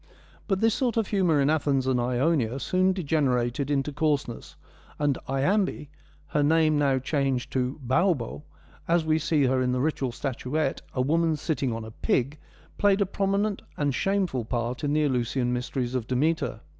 But 0.47 0.61
this 0.61 0.73
sort 0.73 0.97
of 0.97 1.09
humour 1.09 1.39
in 1.39 1.51
Athens 1.51 1.85
and 1.85 1.99
Ionia 1.99 2.59
soon 2.59 2.91
degenerated 2.91 3.69
into 3.69 3.91
coarseness, 3.93 4.55
and 4.97 5.15
Iambe, 5.27 5.85
her 6.29 6.41
name 6.41 6.75
now 6.79 6.97
changed 6.97 7.51
to 7.53 7.79
Baubo, 7.85 8.41
as 8.87 9.05
we 9.05 9.19
see 9.19 9.43
her 9.43 9.61
in 9.61 9.73
the 9.73 9.79
ritual 9.79 10.11
statuette, 10.11 10.81
a 10.95 11.01
woman 11.01 11.35
sitting 11.35 11.71
on 11.71 11.85
a 11.85 11.91
pig, 11.91 12.39
played 12.79 12.99
a 13.01 13.05
prominent 13.05 13.61
and 13.77 13.89
a 13.89 13.93
shameful 13.93 14.43
part 14.43 14.83
in 14.83 14.93
the 14.93 15.03
Eleusinian 15.03 15.53
mysteries 15.53 15.93
of 15.93 16.07
De 16.07 16.15
meter. 16.15 16.61